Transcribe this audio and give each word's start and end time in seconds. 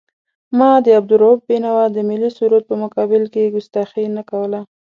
ما 0.57 0.71
د 0.85 0.87
عبدالرؤف 0.99 1.39
بېنوا 1.47 1.85
د 1.91 1.97
ملي 2.09 2.29
سرود 2.37 2.63
په 2.67 2.75
مقابل 2.83 3.23
کې 3.33 3.51
کستاخي 3.53 4.05
نه 4.17 4.23
کوله. 4.29 4.59